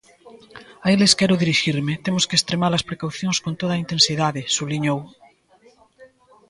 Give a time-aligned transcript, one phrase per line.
[0.85, 4.99] "A eles quero dirixirme; temos que extremar as precaucións con toda a intensidade", subliñou.